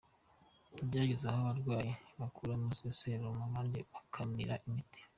[0.87, 4.99] Byageze aho abarwayi babakuramo za serumu abandi bakabima imiti.